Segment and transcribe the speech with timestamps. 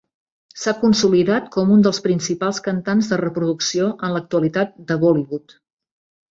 [0.61, 5.59] S'ha consolidat com un dels principals cantants de reproducció en l'actualitat de Bollywood.